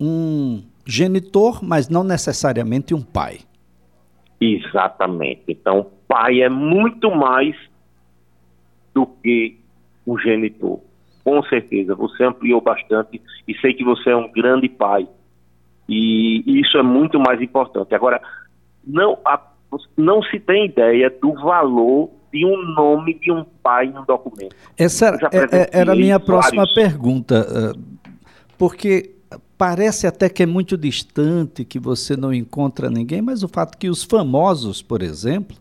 um 0.00 0.62
genitor, 0.86 1.62
mas 1.62 1.88
não 1.88 2.02
necessariamente 2.02 2.94
um 2.94 3.02
pai. 3.02 3.40
Exatamente. 4.40 5.44
Então, 5.48 5.90
pai 6.08 6.40
é 6.40 6.48
muito 6.48 7.10
mais 7.10 7.54
do 8.94 9.06
que 9.06 9.58
um 10.06 10.18
genitor 10.18 10.80
com 11.24 11.42
certeza, 11.44 11.94
você 11.94 12.24
ampliou 12.24 12.60
bastante 12.60 13.20
e 13.46 13.54
sei 13.58 13.74
que 13.74 13.84
você 13.84 14.10
é 14.10 14.16
um 14.16 14.30
grande 14.30 14.68
pai. 14.68 15.06
E 15.88 16.60
isso 16.60 16.76
é 16.78 16.82
muito 16.82 17.18
mais 17.18 17.40
importante. 17.40 17.94
Agora, 17.94 18.20
não, 18.86 19.18
a, 19.24 19.40
não 19.96 20.22
se 20.22 20.38
tem 20.40 20.66
ideia 20.66 21.10
do 21.10 21.34
valor 21.34 22.10
de 22.32 22.46
um 22.46 22.56
nome 22.74 23.14
de 23.14 23.30
um 23.30 23.44
pai 23.62 23.86
em 23.86 23.98
um 23.98 24.04
documento. 24.04 24.56
Essa 24.76 25.06
era, 25.06 25.28
é, 25.32 25.62
é, 25.62 25.70
era 25.72 25.92
a 25.92 25.96
minha 25.96 26.18
próxima 26.18 26.64
vários... 26.64 26.74
pergunta, 26.74 27.46
eh, 27.48 27.78
porque 28.56 29.14
parece 29.58 30.06
até 30.06 30.28
que 30.28 30.42
é 30.42 30.46
muito 30.46 30.76
distante, 30.76 31.64
que 31.64 31.78
você 31.78 32.16
não 32.16 32.32
encontra 32.32 32.88
ninguém, 32.88 33.20
mas 33.20 33.42
o 33.42 33.48
fato 33.48 33.76
que 33.76 33.88
os 33.88 34.02
famosos, 34.02 34.80
por 34.80 35.02
exemplo, 35.02 35.56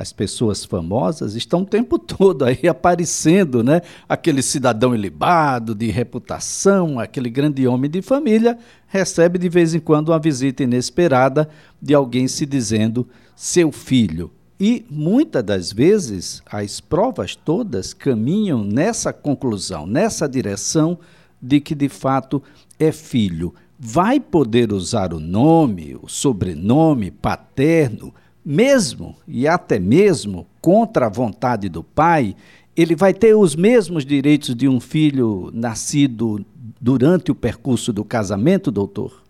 as 0.00 0.14
pessoas 0.14 0.64
famosas 0.64 1.34
estão 1.34 1.60
o 1.60 1.66
tempo 1.66 1.98
todo 2.00 2.46
aí 2.46 2.66
aparecendo, 2.66 3.62
né? 3.62 3.82
Aquele 4.08 4.40
cidadão 4.40 4.94
ilibado, 4.94 5.74
de 5.74 5.90
reputação, 5.90 6.98
aquele 6.98 7.28
grande 7.28 7.68
homem 7.68 7.90
de 7.90 8.00
família, 8.00 8.56
recebe 8.86 9.38
de 9.38 9.50
vez 9.50 9.74
em 9.74 9.78
quando 9.78 10.08
uma 10.08 10.18
visita 10.18 10.62
inesperada 10.62 11.50
de 11.82 11.92
alguém 11.92 12.26
se 12.28 12.46
dizendo 12.46 13.06
seu 13.36 13.70
filho. 13.70 14.30
E 14.58 14.86
muitas 14.88 15.44
das 15.44 15.70
vezes 15.70 16.42
as 16.50 16.80
provas 16.80 17.36
todas 17.36 17.92
caminham 17.92 18.64
nessa 18.64 19.12
conclusão, 19.12 19.86
nessa 19.86 20.26
direção 20.26 20.98
de 21.42 21.60
que 21.60 21.74
de 21.74 21.90
fato 21.90 22.42
é 22.78 22.90
filho. 22.90 23.54
Vai 23.78 24.18
poder 24.18 24.72
usar 24.72 25.12
o 25.12 25.20
nome, 25.20 25.94
o 26.02 26.08
sobrenome 26.08 27.10
paterno 27.10 28.14
mesmo 28.44 29.16
e 29.26 29.46
até 29.46 29.78
mesmo 29.78 30.46
contra 30.60 31.06
a 31.06 31.10
vontade 31.10 31.68
do 31.68 31.82
pai, 31.82 32.34
ele 32.76 32.96
vai 32.96 33.12
ter 33.12 33.34
os 33.34 33.54
mesmos 33.54 34.04
direitos 34.04 34.54
de 34.54 34.68
um 34.68 34.80
filho 34.80 35.50
nascido 35.52 36.44
durante 36.80 37.30
o 37.30 37.34
percurso 37.34 37.92
do 37.92 38.04
casamento, 38.04 38.70
doutor? 38.70 39.22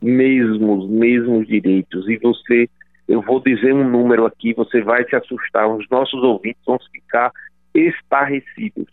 Mesmos, 0.00 0.88
mesmos 0.88 1.46
direitos. 1.46 2.08
E 2.08 2.16
você 2.18 2.68
Eu 3.08 3.22
vou 3.22 3.40
dizer 3.40 3.72
um 3.72 3.88
número 3.88 4.26
aqui, 4.26 4.52
você 4.52 4.82
vai 4.82 5.02
se 5.08 5.16
assustar, 5.16 5.66
os 5.66 5.88
nossos 5.90 6.22
ouvintes 6.22 6.60
vão 6.66 6.78
ficar 6.92 7.32
estarrecidos. 7.74 8.86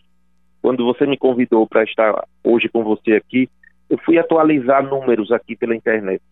Quando 0.62 0.84
você 0.86 1.06
me 1.06 1.18
convidou 1.18 1.66
para 1.66 1.84
estar 1.84 2.26
hoje 2.42 2.66
com 2.68 2.82
você 2.82 3.12
aqui, 3.12 3.48
eu 3.90 3.98
fui 3.98 4.18
atualizar 4.18 4.82
números 4.82 5.30
aqui 5.30 5.54
pela 5.54 5.76
internet. 5.76 6.22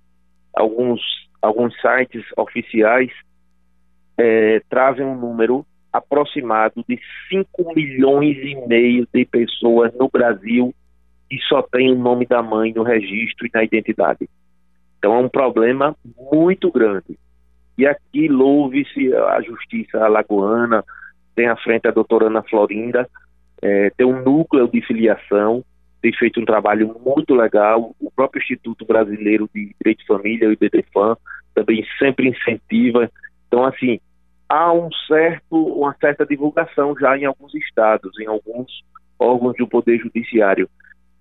Alguns, 0.54 1.00
alguns 1.44 1.74
sites 1.80 2.24
oficiais 2.36 3.10
é, 4.16 4.60
trazem 4.68 5.04
um 5.04 5.16
número 5.16 5.66
aproximado 5.92 6.84
de 6.88 6.98
5 7.28 7.74
milhões 7.74 8.36
e 8.38 8.54
meio 8.66 9.06
de 9.12 9.24
pessoas 9.24 9.92
no 9.94 10.08
Brasil 10.08 10.74
que 11.28 11.38
só 11.48 11.62
tem 11.62 11.92
o 11.92 11.98
nome 11.98 12.26
da 12.26 12.42
mãe 12.42 12.72
no 12.72 12.82
registro 12.82 13.46
e 13.46 13.50
na 13.52 13.64
identidade. 13.64 14.28
Então 14.98 15.14
é 15.14 15.18
um 15.18 15.28
problema 15.28 15.96
muito 16.32 16.70
grande. 16.70 17.18
E 17.76 17.86
aqui 17.86 18.28
louve-se 18.28 19.14
a 19.14 19.40
justiça 19.42 19.98
alagoana, 19.98 20.84
tem 21.34 21.48
à 21.48 21.56
frente 21.56 21.88
a 21.88 21.90
doutora 21.90 22.26
Ana 22.26 22.42
Florinda, 22.42 23.08
é, 23.60 23.90
tem 23.96 24.06
um 24.06 24.22
núcleo 24.22 24.68
de 24.68 24.80
filiação, 24.82 25.64
tem 26.00 26.12
feito 26.12 26.40
um 26.40 26.44
trabalho 26.44 26.94
muito 27.04 27.34
legal. 27.34 27.94
O 28.00 28.10
próprio 28.10 28.40
Instituto 28.40 28.84
Brasileiro 28.84 29.48
de 29.54 29.74
Direito 29.80 30.00
de 30.00 30.06
Família, 30.06 30.48
o 30.48 30.52
IBDFAM, 30.52 31.16
também 31.54 31.84
sempre 31.98 32.28
incentiva. 32.28 33.10
Então, 33.46 33.64
assim, 33.64 34.00
há 34.48 34.72
um 34.72 34.90
certo, 35.06 35.56
uma 35.56 35.94
certa 36.00 36.26
divulgação 36.26 36.94
já 36.98 37.16
em 37.16 37.24
alguns 37.24 37.54
estados, 37.54 38.18
em 38.18 38.26
alguns 38.26 38.84
órgãos 39.18 39.56
do 39.56 39.66
Poder 39.66 39.98
Judiciário. 39.98 40.68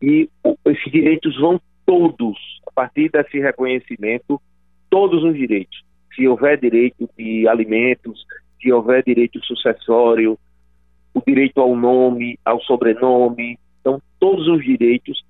E 0.02 0.30
esses 0.66 0.92
direitos 0.92 1.40
vão 1.40 1.60
todos, 1.86 2.38
a 2.68 2.72
partir 2.72 3.10
desse 3.10 3.40
reconhecimento, 3.40 4.42
todos 4.90 5.24
os 5.24 5.36
direitos. 5.36 5.84
Se 6.16 6.28
houver 6.28 6.60
direito 6.60 7.10
de 7.18 7.48
alimentos, 7.48 8.26
se 8.62 8.72
houver 8.72 9.04
direito 9.04 9.44
sucessório, 9.44 10.38
o 11.14 11.22
direito 11.26 11.60
ao 11.62 11.76
nome, 11.76 12.38
ao 12.44 12.60
sobrenome, 12.62 13.58
então 13.80 14.02
todos 14.20 14.48
os 14.48 14.64
direitos, 14.64 15.24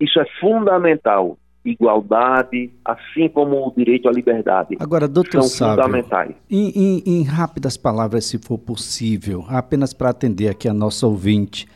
isso 0.00 0.18
é 0.20 0.26
fundamental. 0.40 1.38
Igualdade, 1.66 2.72
assim 2.84 3.28
como 3.28 3.66
o 3.66 3.72
direito 3.76 4.08
à 4.08 4.12
liberdade. 4.12 4.76
Agora, 4.78 5.08
doutor 5.08 5.42
são 5.42 5.68
Sábio, 5.68 5.84
fundamentais. 5.84 6.34
Em, 6.50 6.70
em, 6.70 7.02
em 7.04 7.22
rápidas 7.22 7.76
palavras, 7.76 8.24
se 8.24 8.38
for 8.38 8.58
possível, 8.58 9.44
apenas 9.48 9.92
para 9.92 10.10
atender 10.10 10.48
aqui 10.48 10.68
a 10.68 10.72
nossa 10.72 11.06
ouvinte, 11.06 11.66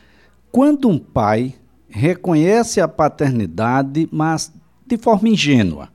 quando 0.51 0.89
um 0.89 0.97
pai 0.97 1.55
reconhece 1.89 2.79
a 2.79 2.87
paternidade, 2.87 4.07
mas 4.11 4.53
de 4.87 4.97
forma 4.97 5.29
ingênua, 5.29 5.89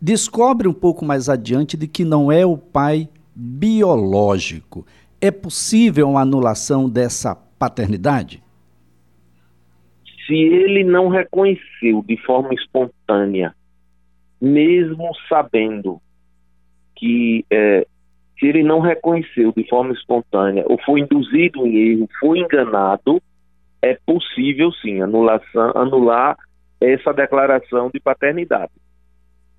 descobre 0.00 0.68
um 0.68 0.72
pouco 0.72 1.04
mais 1.04 1.28
adiante 1.28 1.76
de 1.76 1.86
que 1.86 2.04
não 2.04 2.30
é 2.30 2.44
o 2.44 2.56
pai 2.56 3.08
biológico. 3.34 4.86
É 5.20 5.30
possível 5.30 6.10
uma 6.10 6.22
anulação 6.22 6.88
dessa 6.88 7.34
paternidade? 7.34 8.42
Se 10.30 10.36
ele 10.36 10.84
não 10.84 11.08
reconheceu 11.08 12.04
de 12.06 12.16
forma 12.18 12.54
espontânea, 12.54 13.52
mesmo 14.40 15.10
sabendo 15.28 16.00
que 16.94 17.44
é, 17.50 17.84
se 18.38 18.46
ele 18.46 18.62
não 18.62 18.78
reconheceu 18.78 19.52
de 19.52 19.68
forma 19.68 19.92
espontânea 19.92 20.64
ou 20.68 20.80
foi 20.82 21.00
induzido 21.00 21.66
em 21.66 21.76
erro, 21.94 22.08
foi 22.20 22.38
enganado, 22.38 23.20
é 23.82 23.98
possível 24.06 24.70
sim 24.74 25.02
anulação, 25.02 25.72
anular 25.74 26.36
essa 26.80 27.12
declaração 27.12 27.90
de 27.92 27.98
paternidade. 27.98 28.70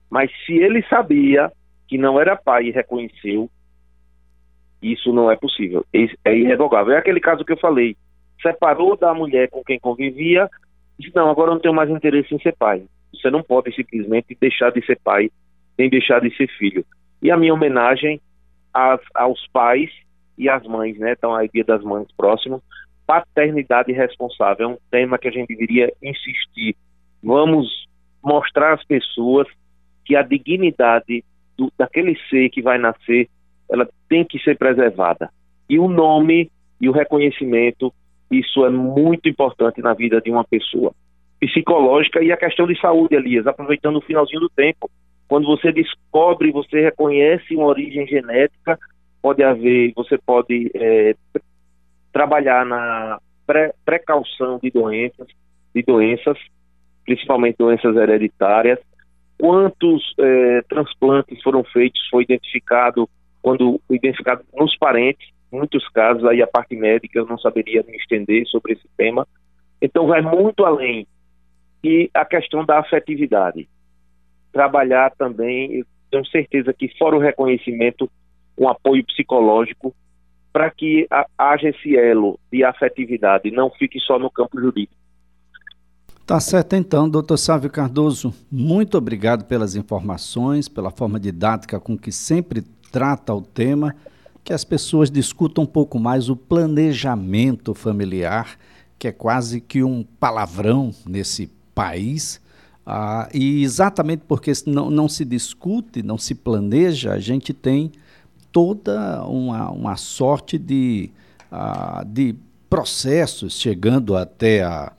Mas 0.10 0.32
se 0.46 0.54
ele 0.54 0.82
sabia 0.84 1.52
que 1.86 1.98
não 1.98 2.18
era 2.18 2.38
pai 2.38 2.68
e 2.68 2.72
reconheceu, 2.72 3.50
isso 4.82 5.12
não 5.12 5.30
é 5.30 5.36
possível, 5.36 5.86
é 6.24 6.34
irrevogável. 6.34 6.94
É 6.94 6.98
aquele 6.98 7.20
caso 7.20 7.44
que 7.44 7.52
eu 7.52 7.58
falei, 7.58 7.98
separou 8.42 8.96
da 8.96 9.14
mulher 9.14 9.50
com 9.50 9.62
quem 9.64 9.78
convivia, 9.78 10.50
disse, 11.02 11.16
não, 11.16 11.30
agora 11.30 11.50
eu 11.50 11.56
não 11.56 11.62
tenho 11.62 11.74
mais 11.74 11.90
interesse 11.90 12.34
em 12.34 12.40
ser 12.40 12.56
pai. 12.56 12.84
Você 13.14 13.30
não 13.30 13.44
pode 13.44 13.74
simplesmente 13.76 14.38
deixar 14.40 14.72
de 14.72 14.86
ser 14.86 15.00
pai, 15.04 15.30
nem 15.78 15.90
deixar 15.90 16.22
de 16.22 16.36
ser 16.36 16.48
filho. 16.58 16.86
E 17.22 17.30
a 17.30 17.38
minha 17.38 17.54
homenagem 17.54 18.20
às, 18.74 19.02
aos 19.14 19.46
pais 19.48 19.90
e 20.38 20.50
às 20.50 20.64
mães, 20.66 20.98
né? 20.98 21.14
Então, 21.14 21.36
a 21.36 21.46
Dia 21.46 21.64
das 21.64 21.84
Mães 21.84 22.08
próximo. 22.16 22.62
Paternidade 23.06 23.92
responsável 23.92 24.70
é 24.70 24.74
um 24.74 24.78
tema 24.90 25.18
que 25.18 25.28
a 25.28 25.32
gente 25.32 25.50
deveria 25.50 25.92
insistir. 26.02 26.76
Vamos 27.22 27.68
mostrar 28.24 28.74
às 28.74 28.84
pessoas 28.86 29.48
que 30.06 30.16
a 30.16 30.22
dignidade 30.22 31.24
do, 31.58 31.72
daquele 31.78 32.18
ser 32.30 32.50
que 32.50 32.62
vai 32.62 32.78
nascer 32.78 33.30
ela 33.72 33.88
tem 34.10 34.26
que 34.26 34.38
ser 34.40 34.58
preservada. 34.58 35.30
E 35.70 35.80
o 35.80 35.88
nome 35.88 36.52
e 36.80 36.90
o 36.90 36.92
reconhecimento, 36.92 37.94
isso 38.32 38.66
é 38.66 38.70
muito 38.70 39.28
importante 39.28 39.82
na 39.82 39.94
vida 39.94 40.22
de 40.22 40.32
uma 40.32 40.44
pessoa. 40.44 40.94
Psicológica 41.40 42.24
e 42.24 42.32
a 42.32 42.38
questão 42.38 42.66
de 42.66 42.80
saúde, 42.80 43.16
Elias, 43.16 43.46
aproveitando 43.46 43.98
o 43.98 44.02
finalzinho 44.02 44.40
do 44.40 44.50
tempo. 44.50 44.90
Quando 45.28 45.48
você 45.48 45.72
descobre, 45.72 46.52
você 46.52 46.82
reconhece 46.82 47.56
uma 47.56 47.66
origem 47.66 48.06
genética, 48.08 48.78
pode 49.22 49.44
haver, 49.44 49.92
você 49.96 50.18
pode 50.18 50.72
é, 50.76 51.16
trabalhar 52.12 52.66
na 52.66 53.20
pre 53.46 53.74
precaução 53.84 54.60
de 54.62 54.70
doenças, 54.70 55.28
de 55.74 55.84
doenças, 55.84 56.38
principalmente 57.06 57.58
doenças 57.58 57.96
hereditárias. 57.96 58.80
Quantos 59.40 60.14
é, 60.20 60.62
transplantes 60.70 61.42
foram 61.42 61.64
feitos, 61.64 62.08
foi 62.10 62.24
identificado 62.24 63.10
quando 63.42 63.82
identificado 63.90 64.44
nos 64.54 64.78
parentes, 64.78 65.28
muitos 65.52 65.88
casos 65.90 66.26
aí 66.26 66.42
a 66.42 66.48
parte 66.48 66.76
médica 66.76 67.20
eu 67.20 67.26
não 67.26 67.38
saberia 67.38 67.84
me 67.84 67.98
estender 67.98 68.46
sobre 68.48 68.74
esse 68.74 68.88
tema. 68.98 69.28
Então 69.82 70.08
vai 70.08 70.22
muito 70.22 70.64
além 70.64 71.08
e 71.84 72.10
a 72.14 72.24
questão 72.24 72.66
da 72.66 72.80
afetividade. 72.80 73.68
Trabalhar 74.52 75.12
também, 75.18 75.84
tenho 76.10 76.26
certeza 76.28 76.74
que 76.74 76.88
fora 76.98 77.16
o 77.16 77.20
reconhecimento, 77.20 78.10
um 78.58 78.68
apoio 78.68 79.04
psicológico 79.06 79.94
para 80.54 80.70
que 80.70 81.08
haja 81.38 81.70
esse 81.70 81.96
elo 81.96 82.38
de 82.52 82.64
afetividade, 82.64 83.50
não 83.50 83.70
fique 83.72 84.00
só 84.00 84.20
no 84.20 84.30
campo 84.30 84.60
jurídico. 84.60 85.02
Tá 86.26 86.40
certo 86.40 86.76
então, 86.76 87.10
doutor 87.10 87.38
Sávio 87.38 87.70
Cardoso, 87.70 88.34
muito 88.52 88.98
obrigado 88.98 89.46
pelas 89.46 89.76
informações, 89.76 90.68
pela 90.68 90.92
forma 90.92 91.20
didática 91.20 91.80
com 91.80 91.98
que 91.98 92.12
sempre 92.12 92.62
trata 92.92 93.34
o 93.34 93.42
tema, 93.42 93.96
que 94.44 94.54
as 94.54 94.64
pessoas 94.64 95.12
discutam 95.12 95.64
um 95.64 95.68
pouco 95.68 96.00
mais 96.00 96.30
o 96.30 96.36
planejamento 96.36 97.74
familiar, 97.74 98.58
que 98.98 99.08
é 99.08 99.12
quase 99.12 99.62
que 99.62 99.84
um 99.84 100.04
palavrão 100.20 100.94
nesse 101.08 101.50
país. 101.74 102.42
Ah, 102.86 103.30
e 103.34 103.64
exatamente 103.64 104.24
porque 104.28 104.52
não, 104.66 104.90
não 104.90 105.08
se 105.08 105.24
discute, 105.24 106.02
não 106.02 106.18
se 106.18 106.34
planeja, 106.34 107.14
a 107.14 107.20
gente 107.20 107.54
tem 107.54 107.92
toda 108.52 109.24
uma, 109.26 109.70
uma 109.70 109.96
sorte 109.96 110.58
de, 110.58 111.12
ah, 111.52 112.04
de 112.06 112.36
processos 112.70 113.54
chegando 113.54 114.16
até 114.16 114.64
a, 114.64 114.92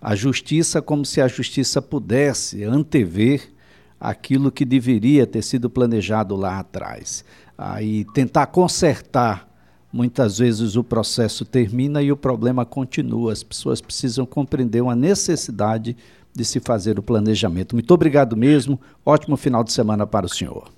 a 0.00 0.14
justiça, 0.14 0.82
como 0.82 1.04
se 1.04 1.20
a 1.20 1.28
justiça 1.28 1.80
pudesse 1.80 2.64
antever 2.64 3.50
aquilo 3.98 4.50
que 4.50 4.64
deveria 4.64 5.26
ter 5.26 5.42
sido 5.42 5.68
planejado 5.68 6.34
lá 6.34 6.58
atrás. 6.58 7.24
Aí 7.62 8.06
tentar 8.14 8.46
consertar, 8.46 9.46
muitas 9.92 10.38
vezes 10.38 10.76
o 10.76 10.82
processo 10.82 11.44
termina 11.44 12.00
e 12.00 12.10
o 12.10 12.16
problema 12.16 12.64
continua. 12.64 13.34
As 13.34 13.42
pessoas 13.42 13.82
precisam 13.82 14.24
compreender 14.24 14.80
uma 14.80 14.96
necessidade 14.96 15.94
de 16.34 16.42
se 16.42 16.58
fazer 16.58 16.98
o 16.98 17.02
planejamento. 17.02 17.76
Muito 17.76 17.92
obrigado 17.92 18.34
mesmo. 18.34 18.80
Ótimo 19.04 19.36
final 19.36 19.62
de 19.62 19.74
semana 19.74 20.06
para 20.06 20.24
o 20.24 20.28
senhor. 20.28 20.72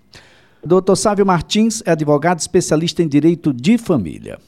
Doutor 0.64 0.96
Sávio 0.96 1.24
Martins 1.24 1.84
é 1.86 1.92
advogado 1.92 2.40
especialista 2.40 3.00
em 3.00 3.06
direito 3.06 3.52
de 3.52 3.78
família. 3.78 4.40